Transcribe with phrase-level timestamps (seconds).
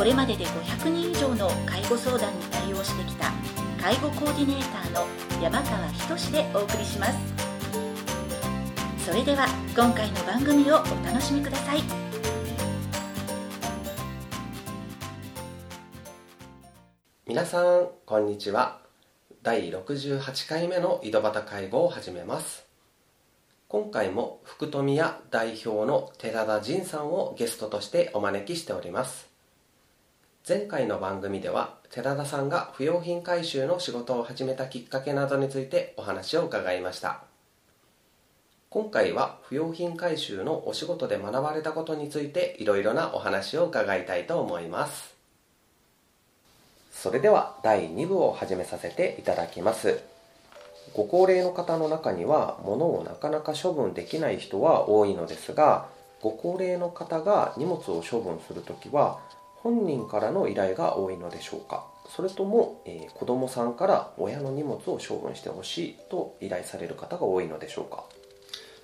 [0.00, 3.30] これまでで500人以上の介護相談に対応してきた
[3.78, 5.06] 介護コーディネーターの
[5.42, 7.18] 山川仁でお送りします。
[9.04, 11.82] それでは今回の番組をお楽しみください。
[17.26, 18.80] 皆さんこんにちは。
[19.42, 22.64] 第68回目の井戸端介護を始めます。
[23.68, 29.29] 今回も福富屋代表の寺田仁さんをゲストとしてお招きしております。
[30.48, 37.22] 前回の番組では寺田さんが不用品回収の仕事を始めたきっかけなどについてお話を伺いました。
[38.70, 45.14] 今回は不用品回収のお仕事で学ばれたことについていろいろなお話を伺いたいと思います。
[46.90, 50.00] それでは第2部を始めさせていただきます。
[50.94, 55.86] ご高齢の方の中には物をなかなか処分できない人は多いのですが
[56.22, 59.20] ご高齢の方が荷物を処分するときは
[59.62, 61.86] 本人からの依頼が多いのでしょうか？
[62.08, 68.04] それとも、えー、子供さんから親の荷物を処分してほしいと依頼される方が多いのでしょうか？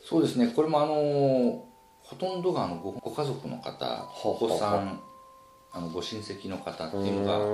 [0.05, 0.49] そうですね。
[0.55, 1.65] これもあの
[2.03, 5.01] ほとんどがあのごご家族の方お子さん
[5.73, 7.45] あのご親戚の方っていうのがあの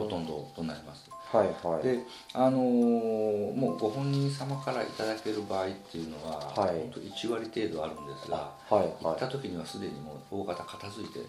[0.00, 1.08] ほとんどとなります。
[1.32, 1.82] はいはい。
[1.84, 2.00] で
[2.34, 6.80] あのーもうご本人様からいただける場合っていうのは、はい。
[6.80, 11.22] 本当1割程度あるんですがはいは行った時にはすでにもう大方片付いてい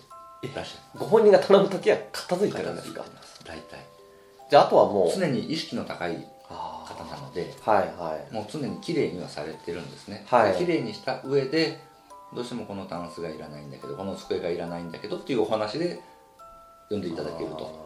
[0.56, 3.04] らっしゃいご本人が頼むときは片付いてるんですか？
[3.46, 3.80] 大体。
[4.50, 8.34] じゃああとはもう常に意識の高いあ方なのでーはいはい。
[8.34, 10.54] もう常に綺麗にはされてるんですね、はい。
[10.54, 11.80] で綺麗にした上で
[12.36, 16.00] どうしてもこのタンスがいらないんだけどこの机がいらないんだけどっていうお話で
[16.90, 17.84] 読んでいただけると。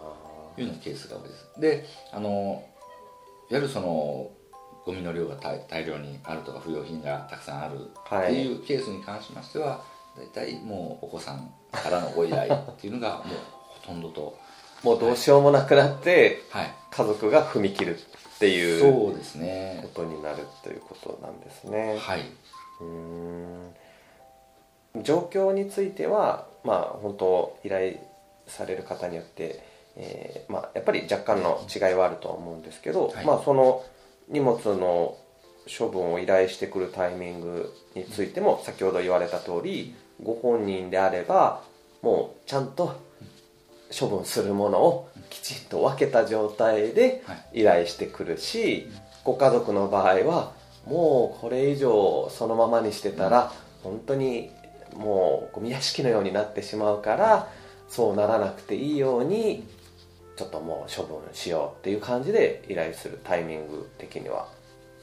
[0.59, 1.61] いうようなケースが多いです。
[1.61, 2.63] であの
[3.51, 4.31] いわゆるその
[4.87, 9.83] ゴミの量が大大量にあるとか不要品がたくさんあるっていうケースに関しましては
[10.17, 13.25] 大体もうお子さんからのご依頼っていうのがもう
[13.81, 14.37] ほとんどと。
[14.83, 16.73] もうどうしようもなくなってはい。
[16.91, 19.81] 家族が踏み切るっていうそうですね。
[19.93, 21.97] ことになるということなんですね。
[21.99, 22.21] はい。
[22.81, 25.03] うーん。
[25.03, 27.97] 状況についてはまあ本当依頼
[28.47, 29.63] される方によって、
[29.95, 33.25] えーまあ、やっぱり若干の違いはあるとは思うんですけど、はい。
[33.25, 33.83] まあその
[34.29, 35.17] 荷物の
[35.67, 41.63] 処分を依頼してくるタイミングについても先ほど言われた通りご本人であれば
[42.01, 42.99] もうちゃんと
[43.97, 47.61] 処分するものをきちんと分けた状態ではい。
[47.61, 48.87] 依頼してくるし
[49.23, 50.53] ご家族の場合は
[50.85, 53.51] もうこれ以上そのままにしてたら
[53.83, 54.51] 本当に
[54.95, 57.47] もうゴミ屋敷のようになってしまうから
[57.89, 59.67] そうならなくていいように
[60.37, 64.47] ちょっともう処分しようっていう感じで依頼するタイミング的には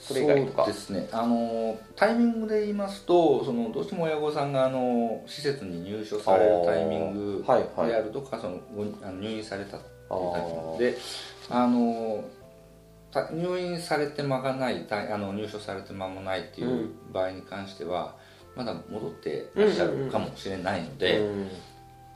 [0.06, 0.66] それ以外とか。
[0.66, 1.08] ですね。
[1.12, 8.60] あのタイミングで言いますとそのどうしても親御さんがあの施設に入所されるタイミングであるとか、その
[9.20, 10.98] 入院されたっていうタイミングで
[11.48, 12.24] あの
[13.10, 18.16] た入院されて間がないたあの入所されて間もないっていう場合に関しては、
[18.56, 21.48] まだ戻ってらっしゃるかもしれないので、うん。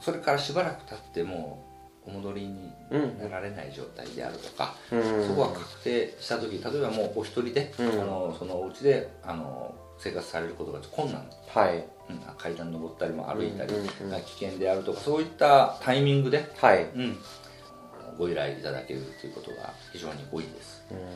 [0.00, 1.64] それからしばらく経っても
[2.08, 5.26] お戻りにうんなられない状態であるとか、うん。
[5.28, 7.88] そこが確定した時例えばもうお一人で、うん。
[7.88, 11.84] あのそのお家であの生活されることが困難、はい。
[12.08, 14.22] うん、階段登ったりも歩いたり、うんうんうん。
[14.22, 16.84] 危険であるとかそういったタイミングで、はい。
[16.84, 17.18] うん、
[18.16, 20.98] ご依頼いただけるということが非常に多いです、うん。
[20.98, 21.12] はい。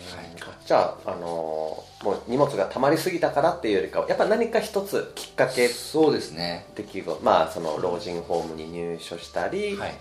[0.66, 6.66] じゃあ、あのーもう荷物が溜まりすぎたからっていうよりかはやっぱ何か一つきっかけそうですね。
[6.74, 9.94] 出来事まあその老人ホームに入所したり、はい、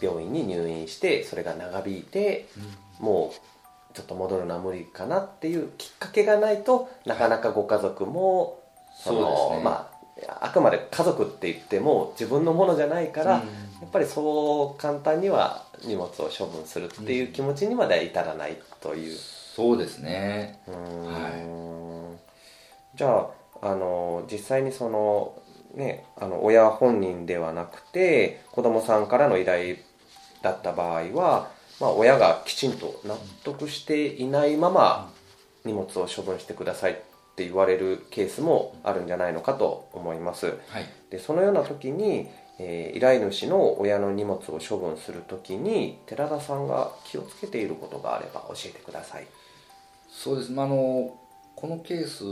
[0.00, 2.46] 病院に入院してそれが長引いて
[3.00, 8.62] もうちょっと戻るのは無理かなっていうきっかけがないとなかなかご家族も、
[8.96, 9.64] そのそうですね。
[9.64, 9.98] まあ
[10.40, 13.48] あくまで家族って言っても自分のものじゃないから、うん。
[13.80, 19.16] やっぱりそう簡単には荷物を処分するっていう気持ちにまでは至らないという。
[19.16, 20.60] そうですね。
[20.66, 22.18] うーん
[22.96, 23.28] じゃ
[23.62, 25.34] ああの実際にその
[25.74, 29.76] ねあの親本人ではなくて子供さんからの依頼
[30.42, 31.50] だった場合は、
[31.80, 35.12] まあ、親がきちんと納得していないまま
[35.64, 36.94] 荷物を処分してくださいっ
[37.36, 40.46] て言われるケースもあるんじゃないのかと思います。
[40.46, 40.86] はい。
[41.10, 49.26] でそのような時にえー依頼主の親の荷物を処分するときに寺田さんが気をつけていることがあれば教えてください。
[50.10, 50.50] そうです。
[50.52, 51.14] まああの
[51.54, 52.22] このケース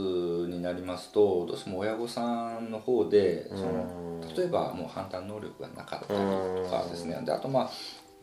[0.49, 4.07] になりますとどうしても親御さんの方でそのうん。
[4.35, 7.17] 例えばもう判断能力がなかったりとかですね。
[7.23, 7.69] であとまあ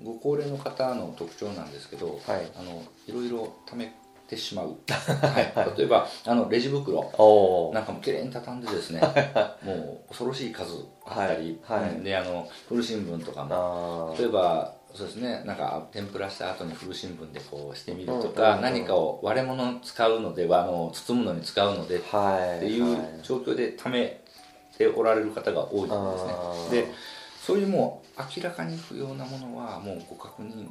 [0.02, 2.50] ご高齢の方の特徴なんですけど、はい。
[2.56, 3.93] あのいろいろ貯め
[4.26, 5.41] てしまう、は
[5.75, 9.00] い、例えばあのレジ袋おなんかもきれいに畳んでですね
[9.62, 11.81] もう恐ろしい数あったり、はい。
[11.81, 11.91] はい。
[11.91, 12.05] うん。
[12.05, 14.14] であの古新聞とかも。
[14.17, 22.61] あ例えばそうですねなんか天ぷらした後に古新聞でこうしてみるとか、うん何かを割れ物に使うのではあの包むのに使うのではい。
[22.61, 23.20] ていうはい。
[23.23, 24.20] 状況で貯め
[24.79, 26.82] ておられる方が多いんですね。
[26.82, 26.88] で
[27.44, 30.67] そういうもう明らかに不要なものはもうご確認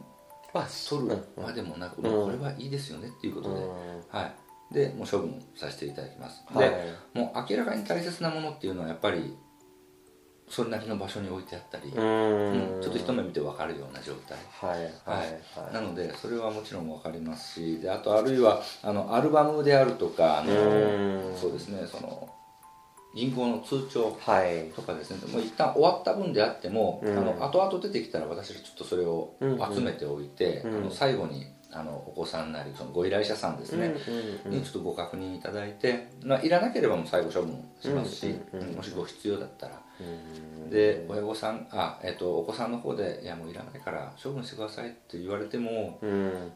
[0.52, 3.70] まあ取るまでもなく、これはいいですよねっていうことで、うん。
[4.10, 4.32] は
[4.72, 6.70] い、でもう処分させていただきます、はい。
[6.70, 9.38] でもう明らかに大切なものっていうのはやっぱり
[10.50, 14.38] それなりの場所に置いてあったり、ううんんちょっと一目見て分かるような状態。
[14.50, 14.84] はい。
[15.06, 15.24] は
[15.72, 15.74] い。
[15.74, 21.38] なのでそれはもちろん分かりますしであとあるいはあのアルバムであるとかあのうん。
[21.40, 22.30] そうですねその
[23.14, 25.32] 銀行の通帳はいとかですね。
[25.32, 27.18] もう一旦終わった分であっても、うん。
[27.18, 30.78] あの後々出てきたら私がちょっとそれを集めておいて、うん。
[30.78, 38.76] あの最後にあのお子さんなりそのご依頼者さんですね、うんうんにちょっとご確認いただいて、まあ、いらなければもう最後処分しますし、うんうんうん。
[38.76, 39.82] もしご必要だったら。
[40.00, 40.70] うん。
[40.70, 46.52] で親御さんあ、えっとお子さんの方で「いやもういらないから処分してください」って言われてもうん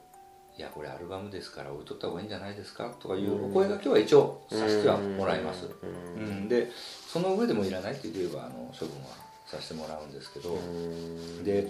[0.57, 2.89] いやこれアルバムですから置いとった方がいいんじゃないですか？
[2.99, 5.69] とかいうお声がけは一応させてはもらいます、う
[6.17, 6.25] うん。
[6.45, 6.71] んで
[7.07, 9.09] その上でもいらないって言えばあの処分は
[9.45, 11.43] させてもらうんですけど、うん。
[11.43, 11.67] で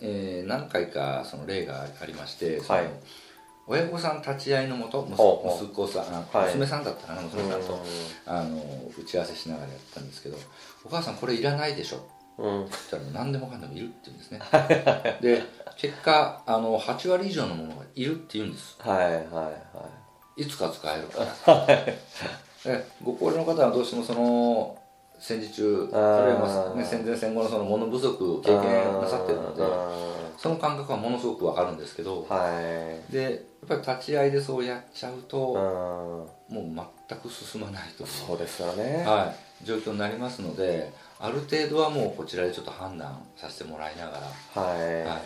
[0.00, 2.86] えー何回かその例がありまして、はい。
[3.66, 7.80] 親御さん立ち会いのもと息子さん、娘さんだったかな娘さんと、
[8.26, 8.60] あの
[8.98, 10.36] 打ち合わせしながらやったんですけど
[10.84, 12.04] 「お母さんこれいらないでしょ」
[12.42, 12.68] うん。
[12.90, 14.40] たら何でもかんでもいるって言うんですね。
[15.22, 15.42] で
[15.76, 18.76] 結果あの8割以上のものがいるって言うんです。
[18.80, 19.52] はいはいは
[20.36, 20.46] い。
[20.46, 21.06] つか使える。
[21.06, 21.66] から
[22.64, 24.78] でご高齢の方はどうしてもその
[25.18, 26.22] 戦時中あー。
[26.22, 29.62] あるいは、ね、戦前戦後のその物不足経験なさってるので
[30.36, 32.60] その感覚はものすごくわかるんですけどは
[33.08, 33.12] い。
[33.12, 39.04] でやっぱり立ち会いでそうやっちゃうとうんもう全く進まないとそうですよね。
[39.06, 40.92] はい、状況になりますので
[41.22, 44.20] ある程度はもうこちらでちょっと判断させてもらいなが
[44.54, 44.62] ら。
[44.62, 45.22] はい、はい。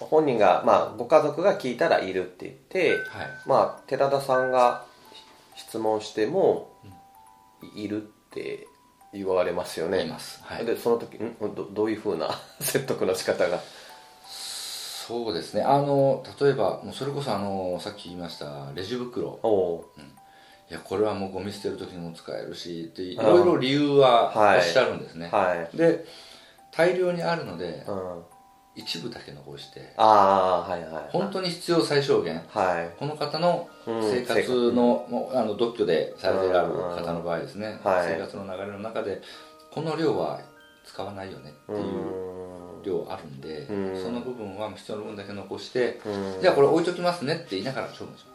[0.00, 3.28] 本人が、まあ、ご家族が聞いたらいるって言って、はい。
[3.46, 4.84] まあ、寺田さんが
[5.54, 6.72] 質問しても、
[7.76, 8.66] いるって
[9.12, 10.02] 言われますよね。
[10.02, 10.42] います。
[10.42, 10.66] はい。
[10.66, 11.36] でその時ん？
[11.54, 12.30] どどういうふうな
[12.60, 13.60] 説得の仕方が？
[14.26, 15.62] そうですね。
[15.62, 19.38] あの例えばもうそれこそあのさっき言いましたレジ袋。
[19.42, 19.90] おお
[20.72, 26.06] いやこれはもうゴミ捨てる時にも使えるしっていろいろ理由ははいおっしゃるんですね、はい、で
[26.74, 28.22] 大量にあるのでうん、
[28.74, 31.04] 一部だけ残してああはいはい。
[31.10, 32.98] 本当に必要最小限はい。
[32.98, 38.14] この方のうん生活の,、もうあの独居でされている方の場合ですね、はい。
[38.14, 39.20] 生活の流れの中で
[39.70, 40.40] この量は
[40.86, 44.02] 使わないよねっていう量あるんで、うん。
[44.02, 46.40] その部分は必要な分だけ残して、うん。
[46.40, 48.31] じゃあこれ置いときますねって言いながら処分しますうんうん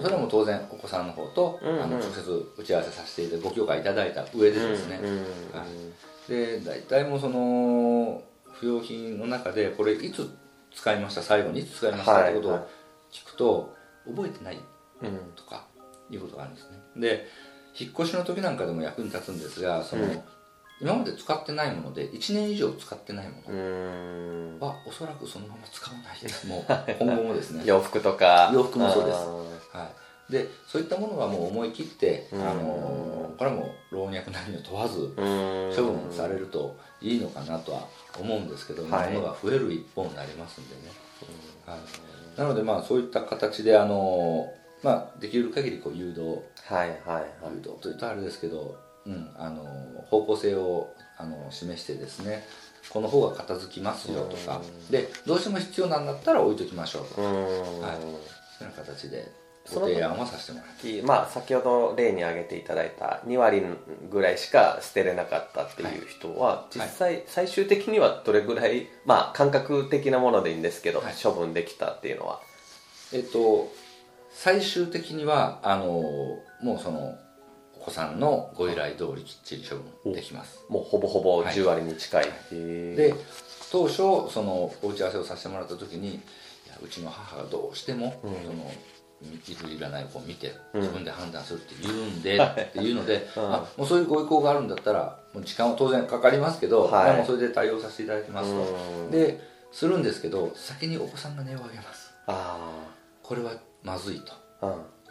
[0.00, 1.82] それはもう当然お子さんの方と、うんうん。
[1.82, 5.00] あの直接打ち合わせさせていただいてご許可いただいた上でですね、
[5.52, 5.64] は
[6.28, 6.30] い。
[6.30, 10.30] で大体もうその不要品の中でこれいつ
[10.74, 12.68] 使いました最後にいつ使いましたってことを
[13.10, 13.74] 聞くと
[14.06, 14.58] 覚えてない
[15.02, 15.18] うん。
[15.34, 15.64] とか
[16.10, 16.78] いうことがあるんですね。
[16.96, 17.26] で
[17.78, 20.22] 引っ越しの時なんかでも役に立つんですがその、うん
[20.80, 24.58] 今まで使ってないもので1年以上使ってないもうのん。
[24.60, 26.46] はおそらくそのまま使わないです。
[26.48, 26.64] もう
[26.98, 27.62] 今後もですね。
[27.66, 28.50] 洋服とか。
[28.52, 29.18] 洋服もそうです。
[29.74, 29.90] あは
[30.28, 32.42] い、でそういったものはもう思い切って、うん。
[32.42, 35.12] あのこれはもう老若男女問わず
[35.76, 37.86] 処分されるといいのかなとは
[38.18, 39.12] 思うんですけど、はい。
[39.12, 40.92] 物が増える一方になりますんでね、
[41.66, 44.50] はい、なのでまあそういった形であの、
[44.82, 46.42] まあ、できる限りこう誘導。
[46.64, 47.24] はいはいはい。
[47.52, 48.76] 誘導というとあれですけど、
[49.06, 49.64] うん、あの
[50.10, 52.44] 方向性をあの示してですね
[52.90, 57.24] この方が片付きますよとかでどうしても必要なんだったら置いときましょうと、う
[57.80, 57.96] はい。
[57.96, 58.00] ん
[58.58, 59.32] そういう形で
[59.72, 60.86] ご提案はさせてもらいます。
[60.86, 63.62] きまあ先ほど例に挙げていただいた2割
[64.10, 71.14] ぐらいしか捨てれなかったっていう人は実際最終的にはどれぐらいまあ感覚的なものでいいんですけどはい。
[71.22, 72.40] 処分できたっていうのは。
[73.12, 73.72] えっと
[74.32, 75.86] 最終的にはあの
[76.62, 77.18] もうそのお
[77.84, 83.14] 子さんのご依頼通りきっちり処分できますもうほぼほぼ10割に近い、へーで
[83.72, 83.96] 当初
[84.32, 86.20] そのお打ち合わせをさせてもらった時にい
[86.68, 88.72] やうちの母がどうしても、その
[89.22, 99.40] いるいらない子を見て自分で判断するって言うんで、っていうので、うんあもうそういうご意向があるんだったらもう時間は当然かかりますけど、はいもそれで対応させていただきますと、で
[99.72, 102.86] するんですけど先にお子さんが音を上げますあ
[103.22, 103.52] これは
[103.84, 104.32] まずいと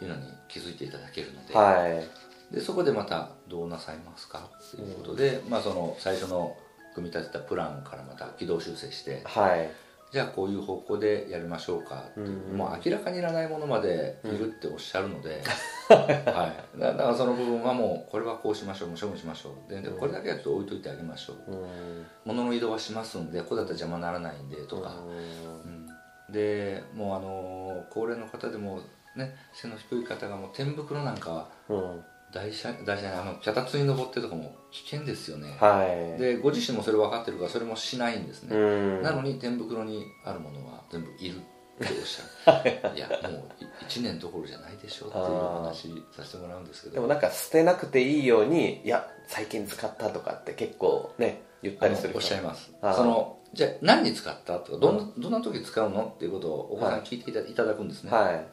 [0.04, 6.58] いうのに気づいていただけるので,、はいでそこでまたどうなさいますかということで、まあ、その最初の
[6.96, 9.70] 組み立てたプランからまた軌道修正してはい。
[10.12, 15.44] じゃあこういう方向でやりましょうかっていう、うんもう明らかにいらないものまでいるっておっしゃるので、
[15.88, 19.72] はい、だだからその部分はもうこれはこうしましょうもう処分しましょう。
[19.72, 22.06] ででこれだけはちょっと置いといてあげましょう、うん。
[22.26, 26.34] 物の移動はしますんでここだったら邪魔にならないんでとか、うん。
[26.34, 28.82] でもうあの高齢の方でも
[29.16, 35.86] ね背の低い方がもう天袋なんかはうん台車台車にあの脚立に登ってるとかも危険ですよね、は
[36.18, 36.20] い。
[36.20, 38.60] でご自身もそれ分かってるからそれもしないんですね、う
[39.00, 39.02] ん。
[39.02, 42.70] なのに天袋にあるものは全部いるっておっしゃる。
[42.96, 43.00] い。
[43.00, 43.44] やもう
[43.88, 46.96] 1年どころじゃないでしょっていうお話させてもらうんですけど。
[46.96, 52.72] でもなんか捨てなくていいようにいや最近使ったとかって結構ね言ったりするおっしゃいます。
[52.96, 58.46] そのじゃあ何に使ったとかどんなどんな時使うのっていうことをお子さんに聞いていたいただくんですね、はい。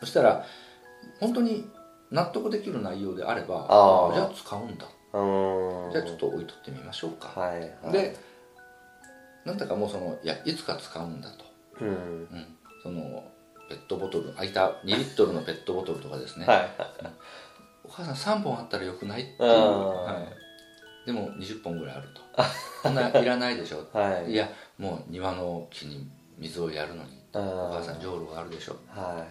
[0.00, 0.44] そしたら
[1.20, 1.64] 本当に
[2.10, 4.14] 納得できる内容であればあー。
[4.14, 4.86] じゃあ使うんだ。
[5.12, 5.92] うん。
[5.92, 7.92] じゃあちょっと置いとってみましょうか、はいはい。
[7.92, 8.16] で
[9.44, 11.44] なんだかもうそのいやいつか使うんだと、
[11.80, 11.88] うん。
[11.88, 12.46] うん、
[12.82, 13.24] その
[13.68, 16.70] ペットボトル空いた2リットルのペットボトルとかですね、はい。
[17.84, 20.04] お母さん3本あったらよくないっていう、うん。
[20.04, 20.26] は
[21.04, 22.20] い、でも20本ぐらいあると。
[22.82, 23.86] そんないらないでしょ。
[23.96, 24.30] はい。
[24.30, 24.48] いや
[24.78, 26.08] もう庭の木に
[26.38, 27.42] 水をやるのにうん。
[27.42, 28.76] お母さんじょうろがあるでしょ。
[28.88, 29.24] は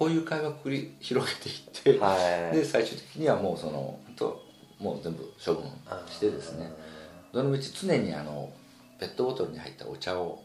[0.00, 2.16] こういう会話を繰り広げていって、いは
[2.54, 2.56] い。
[2.56, 4.42] で最終的にはもうその本当
[4.78, 5.64] もう全部処分
[6.08, 6.72] してですね。
[7.34, 8.50] どのみち常にあの
[8.98, 10.42] ペットボトルに入ったお茶を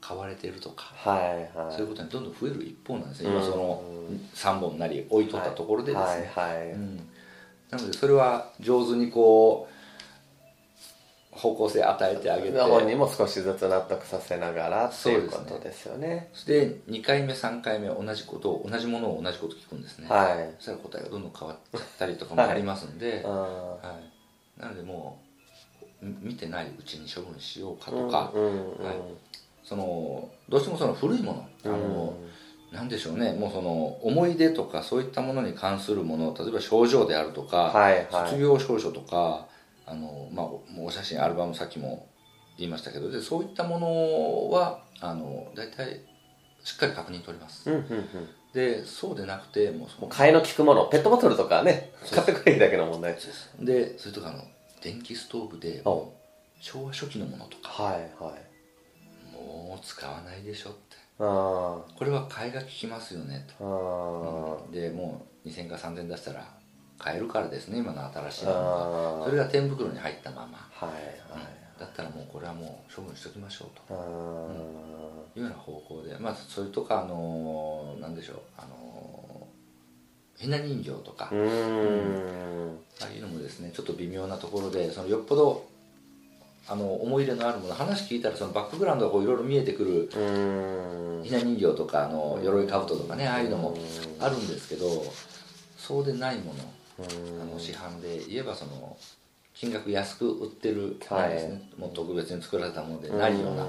[0.00, 1.72] 買われているとか、はいはい。
[1.72, 3.36] そういうことにどんどん増える一方なんですね、うん。
[3.36, 3.84] 今その
[4.34, 6.96] 3本なり置いとったところでですね、はいはい、うん、
[7.70, 9.74] なのでそれは上手にこう
[11.38, 12.58] 方向性与えてあげて。
[12.58, 16.30] 本人も少しずつ納得させながらっていうことですよね。
[16.32, 20.54] そして2回目3回目同じことを同じものを同じこと聞くんですね、はい。
[20.58, 23.78] そしたら答えがどんどん変わったりとかもありますんで、うんは
[24.58, 25.20] い、なのでも
[26.02, 28.94] うみ見てないうちに処分しようかとか、うんうんはい、
[29.62, 31.48] そのどうしてもその古いもの。
[31.64, 32.14] あの、
[32.72, 33.32] なんでしょうね。
[33.32, 38.30] もうその思い出とかそういったものに関するもの例えば症状であるとか、はいはい。
[38.30, 39.46] 卒業証書とか
[39.90, 40.46] あの、まあ、
[40.80, 42.08] お写真アルバムさっきも
[42.58, 46.04] 言いましたけどでそういったものはあの大体
[46.64, 48.08] しっかり確認取ります、うんうんうん。
[48.52, 53.16] でそうでなくてもう替えの利くものペットボトルとかね買ってくれるだけの問題。
[53.60, 54.42] でそれとかあの
[54.82, 56.12] 電気ストーブでお
[56.60, 57.82] 昭和初期のものとか。
[57.82, 58.48] はいはい。
[59.32, 60.96] もう使わないでしょって。
[61.20, 63.52] あこれは替えが効きますよねー。
[63.54, 66.57] あと、でもう2000か3000出したら
[66.98, 71.58] 買えるからですね今の新しいものがそれが天袋に入ったまま、ーはいはい。
[71.78, 73.94] だったらもうこれはもう処分しときましょうと。
[73.94, 73.94] あ
[75.36, 76.16] いうような方向で。
[76.18, 78.38] まあそれとかあのーなんでしょう。
[78.56, 81.48] あのーひな人形とか、ーうー
[82.72, 82.78] ん。
[83.00, 85.66] ああいうのもですねちょっと微妙なところでそのよっぽど
[86.68, 90.10] あの思い入れのあるもの話聞いたらそのバックグラウンドがこういろいろ見えてくる
[91.24, 93.76] ひな人形とかあの鎧兜とかねああいうのも
[94.20, 94.86] あるんですけど
[95.76, 96.60] そうでないもの
[96.98, 98.96] あの市販で言えばその
[99.54, 101.30] 金額安く売ってるはい。
[101.30, 103.66] ですね、もう特別に作られたものでないような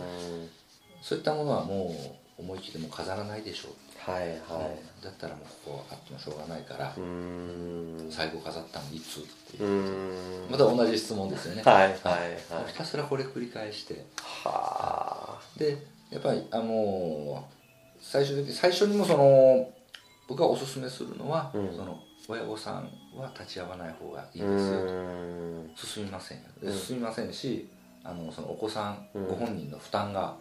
[1.01, 1.95] そういったものはも
[2.37, 5.03] う思い切ってもう飾らないでしょう、はいはい。
[5.03, 6.93] だったらもうここあってもしょうがないから
[8.09, 9.23] 最後飾ったのいつっ
[9.57, 9.67] てう。
[9.67, 11.63] いうまた同じ質問ですよね。
[11.63, 11.97] はいはいは
[12.67, 12.71] い。
[12.71, 14.05] ひたすらこれ繰り返して。
[14.43, 17.47] はでやっぱりあの
[18.01, 19.69] 最終的に最初にもその
[20.27, 21.75] 僕がおすすめするのは、うん。
[21.75, 25.09] その親御さんは立ち会わない方がいいですよ
[25.75, 26.43] 進みませんよ。
[26.71, 27.67] 進みませんし
[28.03, 29.27] あのそのお子さん、うん。
[29.27, 30.35] ご本人の負担が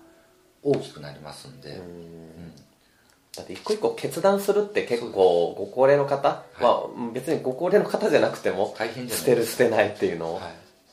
[0.62, 1.80] 大きくなりますんで、ううん。
[1.80, 2.52] ん。
[3.36, 6.62] だって一個一個決断するって結構ご高齢の方、い。
[6.62, 6.82] まあ
[7.12, 10.34] 別にご高齢の方じゃなくても大変じゃ捨てる捨てないっていうのを。
[10.36, 10.40] は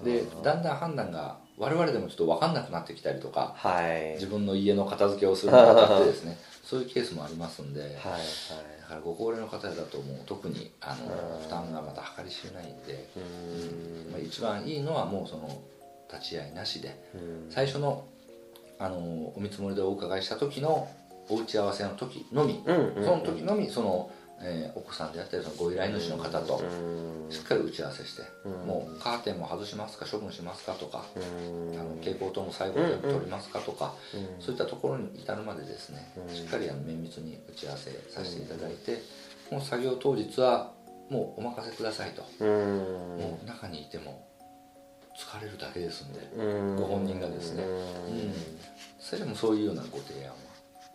[0.02, 4.14] い、でだんだん判断が我々でもちょっと分かんなくなってきたりとかはい。
[4.16, 8.22] 自分の家の片付けをするにあたってですね そういうケースもありますんで、はいはい
[8.86, 11.42] だからご高齢の方だともう特にあのうん。
[11.42, 13.10] 負担がまた計り知れないんで、
[14.10, 14.12] ん。
[14.12, 15.62] まあ、一番いいのはもうその
[16.12, 16.96] 立ち会いなしで。
[17.16, 17.18] う
[17.50, 17.52] ん。
[17.52, 18.06] 最初の
[18.78, 18.98] あの
[19.36, 20.88] お見積もりでお伺いした時の
[21.30, 22.72] お打ち合わせの時のみ、そ
[23.16, 24.12] の時のみその
[24.42, 26.62] えーお子さんであったりそのご依頼主の方と
[27.30, 28.24] しっかり打ち合わせして、
[28.66, 31.20] もうカーテンも外しますか処分しますかとか、あ
[31.84, 33.94] の蛍光灯も最後で取りますかとか、
[34.40, 39.02] そういったところに至るまでですね、しっかりあの綿密に打ち合わせさせていただいて、
[39.50, 40.72] もう作業当日は
[41.10, 44.28] もうお任せくださいと、もう中にいても
[45.18, 46.20] 疲れるだけですんで、
[46.78, 48.34] ご本人がですね、うん、
[49.00, 50.36] それでもそういうようなご提案を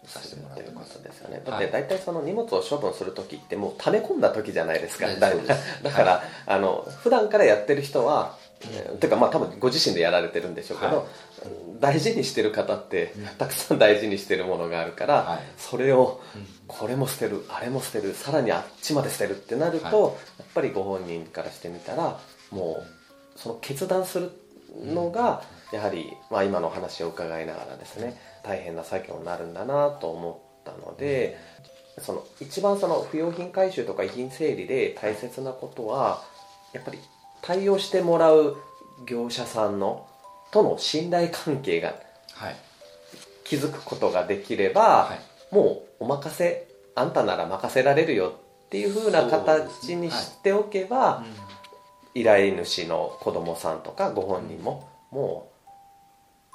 [0.05, 1.03] させてもらってます。
[1.03, 5.31] ですよねだって大体その荷物を処分する時ってもう溜め込んだ時じゃないですか、はいだ
[5.91, 11.07] から、はあの普段からやってる人は、えーてかまあ多分ご自身でやられてるんでしょうけど、はい。
[11.81, 15.41] 大事にしてる方ってたくさん大事にしてるものがあるから、はい。
[15.57, 16.47] それをうん。
[16.67, 19.93] これも捨てるあれも捨てるさらにあっちまで捨てるってなると、はい。
[19.93, 22.19] やっぱりご本人からしてみたら
[22.51, 24.31] もうその決断する
[24.85, 25.43] のが
[25.73, 31.37] やはり、まあ、今のお話を伺いながらですね大変な作業になるんだなと思ったので、
[31.99, 36.23] その一番その不要品回収とか遺品整理で大切なことは
[36.73, 36.99] やっぱり
[37.43, 38.57] 対応してもらう
[39.07, 40.07] 業者さんの
[40.51, 41.95] との信頼関係が
[42.35, 42.57] はい。
[43.45, 45.55] 築くことができれば、はい。
[45.55, 48.33] もうお任せあんたなら任せられるよ
[48.67, 51.25] っていう風な形にしておけば、
[52.15, 55.50] 依頼主の子供さんとかご本人も、もう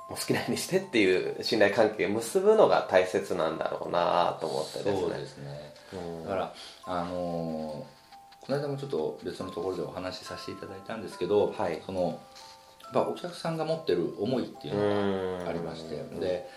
[0.09, 5.01] もう好きなようにしてっていう信頼関係を結ぶのが大切なんだろうなと思ってですね。
[5.01, 5.73] そうですね。
[5.93, 6.53] うんだから
[6.85, 7.95] あのー
[8.45, 11.81] この間もちょっと別のところでお話しさせていただいたんですけど、はい。
[11.83, 12.19] その
[12.83, 16.19] やっぱお客さんが持ってる思いっていうのがありましてうん。
[16.19, 16.47] で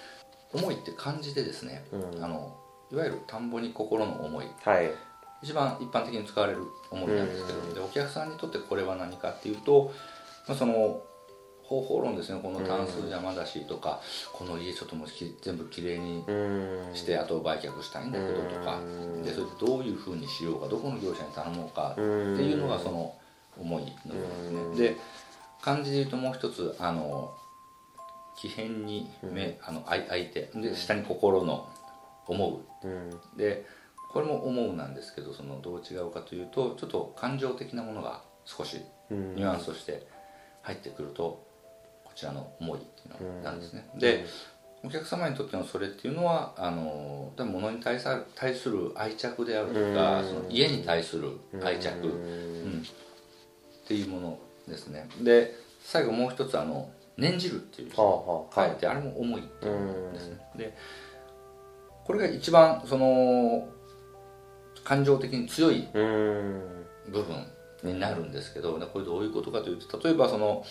[0.52, 2.22] 思いって漢字でですね、うん。
[2.22, 2.54] あの
[2.92, 4.46] いわゆる田んぼに心の思い。
[4.64, 4.90] はい。
[5.42, 7.74] 一番一般的に使われる思いなんですけど、うん。
[7.74, 9.90] でお客さんにとってこれは何かっていうと、
[10.46, 11.00] まあ、その
[11.68, 12.40] 方法論ですね。
[12.42, 14.00] この単数邪魔だしとか、
[14.32, 15.06] この家ちょっとも
[15.42, 16.94] 全部きれいにうん。
[16.94, 19.22] してあと売却したいんだけどとかうん。
[19.22, 23.14] でそれでどういうふうにしようかどこの業者に頼もうかってうんいうのがその
[23.60, 24.88] 思いの部分ですね。
[24.94, 24.96] で
[25.60, 27.34] 漢字で言うともう一つあの
[28.37, 31.68] 木片に目、あの相相手で下に心の
[32.26, 33.37] 思う。
[33.37, 33.66] で
[34.10, 39.35] これも思うなんですけどそのどう違うかというとちょっと感情的なものが少しうん。
[39.35, 40.07] ニュアンスとして
[40.62, 41.47] 入ってくるとこ
[42.18, 44.26] ちらの思いっていうのなんですね、で
[44.83, 50.28] お客様にとってのそれっていうのはあの多分物に対さ対する愛着であるとか、うん。
[50.28, 51.31] その家に対する
[51.64, 52.12] 愛着、うん。
[52.12, 52.16] う
[52.76, 52.83] ん。
[52.83, 55.09] っていうものですね。
[55.22, 60.38] で最後もう一つあの念じるっていう書いてあれも思いっていうですね。
[60.57, 60.76] で
[62.04, 63.68] これが一番その
[64.85, 66.62] 感情的に強いうん。
[67.11, 67.46] 部分
[67.83, 70.64] になるんですけど、これどういうことかというと例えばその、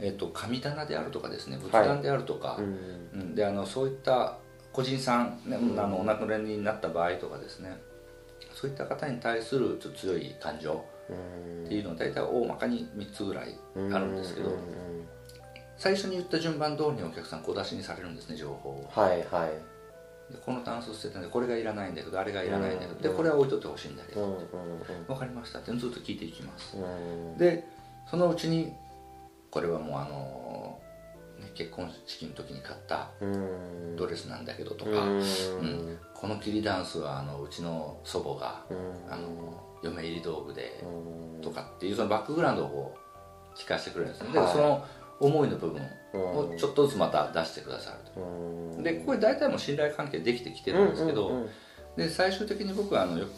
[0.00, 3.20] えっと神棚であるとかですね仏壇であるとか、うん。
[3.20, 3.34] うん。
[3.34, 4.38] であのそういった
[4.72, 7.76] 個人さん、ねあのお亡くなりになった場合とかですね。
[8.54, 11.64] そういった方に対するちょっと強い感情うん。
[11.66, 14.56] っていうのは大体大まかに3つぐらいあるんですけど、うん
[15.76, 18.90] 最初に言った順番通りにお客さん小出しにされるんですね情報を。
[18.90, 20.32] はいはい。
[20.32, 23.02] でこのタンス捨てたんでこれがいらないんだけどあれがいらないんだけど、うん。
[23.02, 24.40] でこれは置いとってほしいんだけど、うんうん
[25.06, 26.76] 分かりましたってずっと聞いていきます。
[26.76, 26.80] う
[27.34, 27.36] ん。
[27.36, 27.64] で
[28.08, 28.72] そのうちに
[29.54, 30.80] これはもうあの、
[31.38, 33.94] ね、結婚式の時に買ったうん。
[33.94, 35.20] ドレスなんだけどとか、うん。
[35.20, 35.98] うん。
[36.12, 39.12] この切りダンスはあのうちの祖母がうん。
[39.12, 41.40] あの嫁入り道具でうん。
[41.40, 42.96] とかっていうそのバックグラウンドを
[43.54, 44.46] 聞かせてくれるんですね、はい。
[44.48, 44.84] でその
[45.20, 45.82] 思いの部分
[46.14, 48.20] をうんちょっとずつまた出してくださると。
[48.20, 48.82] うん。
[48.82, 51.46] でこれ大体もう信頼関係できてきてるんですけど、
[51.96, 53.30] で最終的に僕はあのよく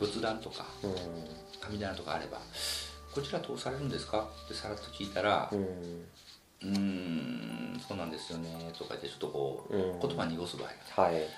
[0.00, 0.94] 仏壇とかうん。
[1.60, 2.38] 神棚とかあれば
[3.14, 5.60] 「こちら通されるんですか?」ってさらっと聞いたらうん
[6.62, 6.68] 「うー
[7.76, 10.00] んそうなんですよね」とか言ってちょっとこううん。
[10.00, 11.28] 言葉に濁す場合がはい。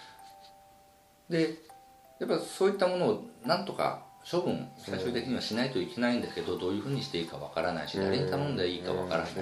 [1.29, 1.59] で
[2.19, 9.33] やっぱそういったものをなんとか処分最終的にはしないといけないんだけど、どういうふうにしていいかわからないし誰に頼んでいいかわからない、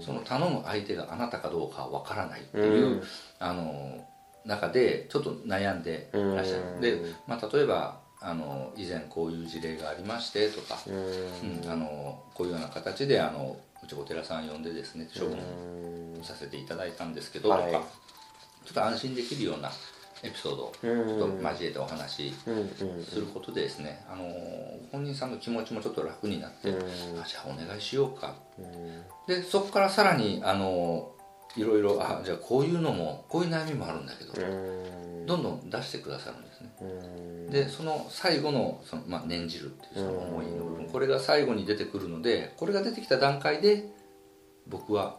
[0.00, 3.02] その頼む相手があなたかどうかわからないっていう、うん。
[3.38, 4.04] あの
[4.44, 6.80] 中でちょっと悩んでらっしゃる、うん。
[6.80, 10.94] で、まあ、例えばあの以前こういう事例がありましてとか、うん。
[11.62, 15.38] うんあのこういうような形であのうちお寺さん呼んでですね処分
[16.22, 17.72] させていただいたんですけど、はい。
[17.72, 17.84] とか
[18.64, 19.70] ちょっと安心できるような
[20.22, 21.06] エピソードをうん。
[21.06, 22.34] ちょっと交えてお話し
[23.10, 24.24] することでですね、あの
[24.90, 27.20] 本人さんの気持ちもちょっと楽になって、うん。
[27.20, 28.34] あじゃあお願いしようか。
[28.58, 29.02] うん。
[29.26, 31.10] でそこからさらにあの
[31.56, 36.72] いろいろあじゃあこういうのもこういう悩みもあるんだけど、うんどんどん出してくださるんですね。
[36.80, 37.50] うん。
[37.50, 40.86] でその最後のその、まあ、念じるっていうその思いの部分。
[40.86, 43.88] これが最後に出てくるのでこれが出てきた段階で
[44.66, 45.18] 僕は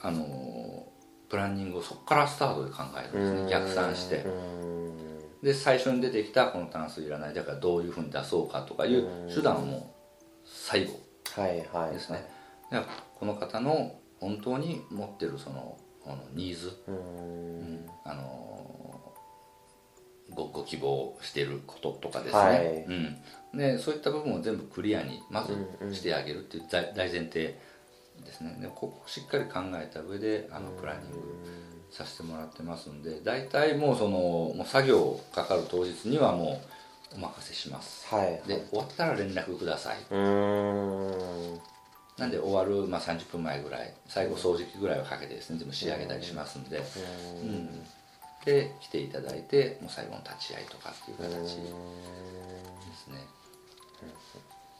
[0.00, 0.86] あの
[1.28, 3.50] プランニングをそこからスタートで考えるんですね。
[3.50, 4.18] 逆算して。
[4.18, 4.98] うん。
[5.42, 9.94] で最初に出てきたこのタンスいらないだからどういうふうに出そうかとかいう手段も
[10.44, 11.00] 最後。
[11.34, 12.24] はいはいですね、
[13.20, 15.76] この方の本当に持ってるその
[16.32, 17.86] ニーズ、うん。
[18.04, 18.77] あの
[20.34, 22.66] ごご希望していることとかですね、はい。
[23.54, 27.58] うん、でそういった部分を全部クリアにまずしてあげるっていう大大前提
[28.24, 28.56] ですね。
[28.60, 31.18] でここをしっかり考えた上であのプランニング
[31.90, 36.60] させてもらってますんで大体もうそのもう作業かかる当日にはも
[37.12, 38.06] うお任せします。
[38.14, 38.42] はい。
[38.46, 39.96] で終わったら連絡ください。
[42.18, 46.82] なんで終わる、まあ、30分前ぐらい最後掃除機ぐらいをかけてですね全部仕上げたりしますんで、うん、
[48.48, 53.18] で来ていただいてもう最後の立ち会いとかっていう形ですね。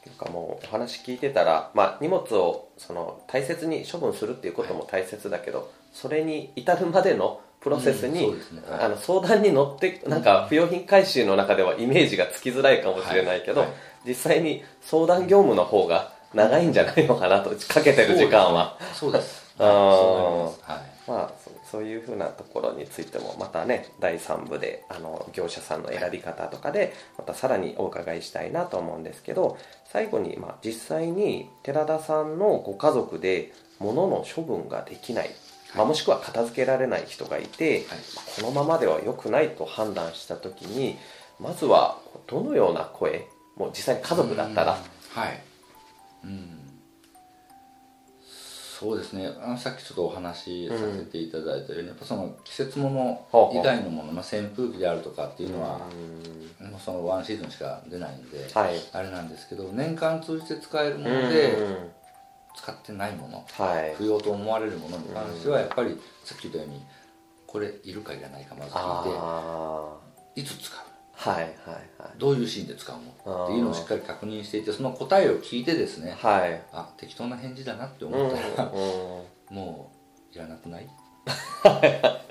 [0.07, 8.62] なんかもうお話聞いてたら、まあ、荷物をその大切に処分するっていうことも大切だけど、それに至るまでのプロセスに、うね。
[8.70, 8.81] はい。
[8.85, 13.68] あの相談に乗ってなんか不用品回収の中ではイメージがつきづらいかもしれないけど、はい。
[13.70, 13.76] はい
[14.07, 18.78] 実際に相談業務の方が長いんじゃないのかなとかけてる時間は。
[18.94, 21.33] そうですあはいまあ、
[21.70, 35.31] そそういうふうなところについてもまたね第3部であの業者さんの選び方とかでまたさらにお伺いしたいなと思うんですけど最後に、まあ、実際に寺田さんのご家族で物の処分ができない、
[35.76, 37.83] まあ、もしくは片付けられない人がいて、はい。
[38.16, 40.98] まあこのままでは良くないと判断した時に
[41.38, 44.72] まずはどのような声もう実際に家族だったら、
[45.12, 45.40] はい。
[46.24, 46.57] うん
[48.78, 49.28] そうですね。
[49.42, 52.90] あのさっきちょっとお話しさせていただいたように、やっぱその季節物
[53.30, 55.80] ほうほう以外のもの、まあ、扇風機であるとかっていうのは、
[56.60, 56.70] うん。
[56.70, 58.76] もうそのワンシーズンしか出ないんで、はい。
[58.92, 61.22] あれなんですけど年間通じて使えるもうん。
[61.24, 61.58] ので
[62.56, 63.94] 使ってないもの、はい。
[63.96, 66.84] 不要と思われるものに関してはやっぱりさっき言ったように
[67.46, 69.96] これいるかいらないかまず聞あ
[70.36, 70.88] いていつ使う
[71.20, 71.46] はいはい
[71.98, 72.18] はい。
[72.18, 73.44] どういうシーンで使うの？
[73.44, 76.62] っていうのをしっかり確認していてその答えを聞いてですねはい。
[76.72, 78.76] あ適当な返事だなってうん思ったら、う
[79.52, 79.90] んも
[80.33, 80.87] ういらなくない？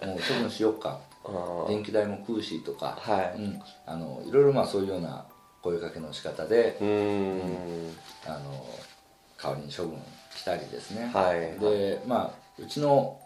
[0.05, 0.99] もう処分しよっか。
[1.25, 1.67] うん。
[1.67, 3.37] 電気代も食うしとか、はい。
[3.37, 5.25] うん、あのいろいろまあそういうような
[5.61, 7.97] 声かけの仕方でうーん。
[8.25, 8.65] あの
[9.41, 9.99] 代わりに処分
[10.35, 11.59] したりですね、はい。
[11.59, 13.19] でまあうちの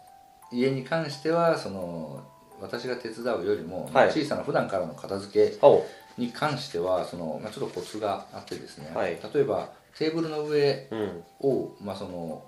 [0.50, 2.20] 家に関してはその
[2.62, 4.10] 私が手伝うよりも、はい。
[4.10, 5.84] 小さな普段からの片付けお。
[6.18, 9.18] に関してはその、まあ、ちょっとコツがあってですね、はい。
[9.34, 11.24] 例えばテーブルの上うん。
[11.40, 12.44] を、まあ、その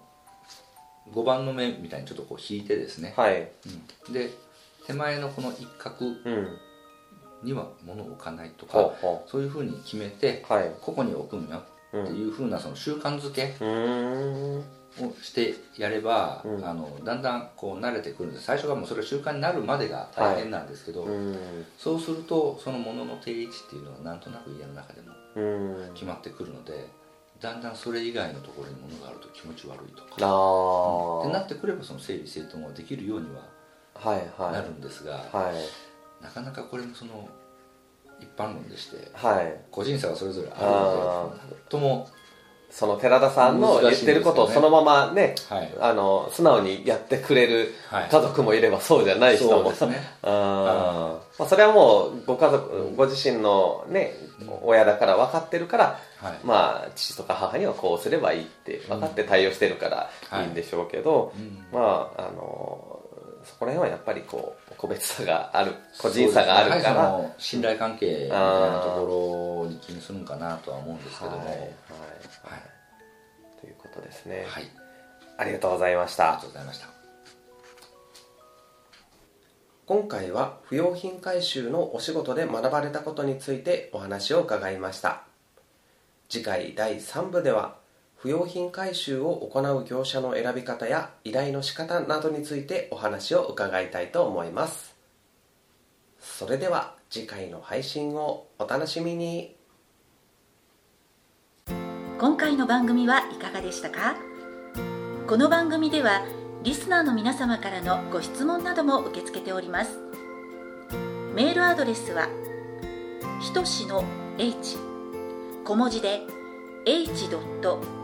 [1.12, 3.48] 5番の目みたいにちょっとこう引いてですね、はい。
[4.06, 4.12] うん。
[4.12, 4.30] で
[4.86, 6.58] 手前のこの一角うん
[7.42, 10.44] には物を置かないとかほうほそういうふうに決めて
[10.80, 13.54] ここに置くんよっていうふうなその習慣づけ
[15.22, 16.64] してやれば、うん。
[16.64, 21.36] あのだんだんこう慣れてくるんです最初がもうそれが習慣になるまでが大変なんですけど、うん。
[21.78, 25.40] そうするとその物の定位置っていうのはなんとなく家の中でもう
[25.90, 25.94] ん。
[25.94, 26.88] 決まってくるので
[27.40, 33.42] だんだんそれ以外のところに物があると気持ち悪いとかああってなってくればその整理整頓はできるようには
[33.94, 34.52] はいはい。
[34.52, 36.24] なるんですが、はい。
[36.24, 37.28] なかなかこれもその
[38.20, 39.60] 一般論でしてはい。
[39.70, 42.08] 個人差がそれぞれあるあのでとも
[42.74, 45.72] その寺田さんの言ってることをそのままねはい。
[45.80, 48.08] あの素直にやってくれるはい。
[48.10, 49.70] 家族もいればそうじゃない人も。
[49.70, 49.94] そま
[51.38, 54.14] あ、それはもうご家族ご自身のね
[54.62, 56.38] 親だから分かってるからはい。
[56.42, 61.64] まあ父とか母にはこうすればいいって分かって対応してるからいいんでしょうけど、うん。
[61.72, 63.00] まああの
[63.44, 71.38] そこら辺はやっぱりこう個別差がある個人差があるから、はりその信頼関係みたいなところに気にするんかなとは思うんですけども。
[71.38, 71.46] はい。
[71.48, 71.58] はい。
[71.58, 71.70] はい
[73.62, 74.64] ということですね、はい。
[75.38, 76.24] ありがとうございました。
[76.24, 76.88] ありがとうございました。
[79.86, 85.22] 今回は不用品回収のお仕事で学ばれたことについてお話を伺いました。
[86.28, 87.76] 次回第3部では
[88.24, 94.96] 不用品回収を行う業者の選び方や依頼の仕方などについてお話を伺いたいと思います。
[96.18, 99.54] それでは次回の配信をお楽しみに。
[102.18, 104.16] 今回の番組はいかがでしたか？
[105.28, 106.24] この番組では
[106.62, 109.98] リスナーの皆様からのご質問なども受け付けております。
[111.34, 112.28] メールアドレスは
[113.42, 114.02] ひとしの
[114.38, 114.78] h
[115.66, 116.22] 小文字で
[116.86, 117.30] h.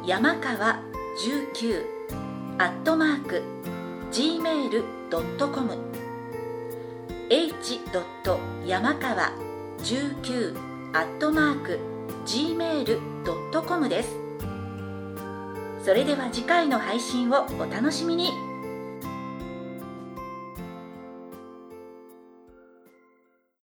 [0.07, 0.81] 山川
[1.19, 1.85] 19
[2.57, 3.43] アットマーク
[4.11, 5.71] gmail.com
[7.29, 7.81] h.
[8.67, 9.33] 山川
[9.81, 10.57] 19
[10.95, 11.79] アットマーク
[12.25, 14.17] gmail.com です
[15.85, 18.31] それでは次回の配信をお楽しみに